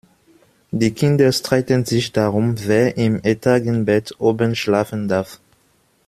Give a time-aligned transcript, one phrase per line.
[0.71, 5.39] Die Kinder streiten sich darum, wer im Etagenbett oben schlafen darf.